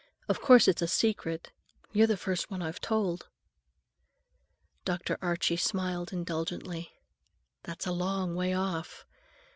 [0.27, 1.51] Of course it's a secret.
[1.93, 3.27] You're the first one I've told."
[4.83, 5.15] Dr.
[5.21, 6.93] Archie smiled indulgently.
[7.61, 9.05] "That's a long way off.